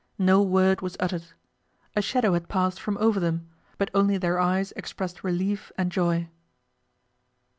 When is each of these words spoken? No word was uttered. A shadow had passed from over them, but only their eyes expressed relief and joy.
No 0.17 0.41
word 0.41 0.81
was 0.81 0.97
uttered. 0.99 1.25
A 1.95 2.01
shadow 2.01 2.33
had 2.33 2.49
passed 2.49 2.79
from 2.81 2.97
over 2.97 3.19
them, 3.19 3.47
but 3.77 3.91
only 3.93 4.17
their 4.17 4.39
eyes 4.39 4.71
expressed 4.71 5.23
relief 5.23 5.71
and 5.77 5.91
joy. 5.91 6.27